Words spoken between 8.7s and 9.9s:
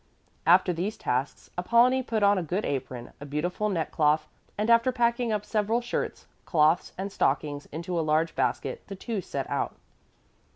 the two set out.